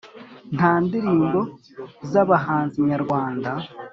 Nta 0.55 0.71
ndirimbo 0.85 1.39
zabahanzi 2.11 2.77
nyarwanda 2.89 3.51